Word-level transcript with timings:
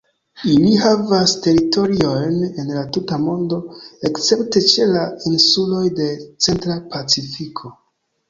Ili 0.51 0.69
havas 0.83 1.33
teritoriojn 1.47 2.37
en 2.63 2.71
la 2.77 2.85
tuta 2.95 3.19
mondo, 3.25 3.59
escepte 4.09 4.63
ĉe 4.71 4.87
la 4.95 5.05
insuloj 5.33 5.83
de 6.01 6.09
centra 6.47 6.79
Pacifiko. 6.95 7.75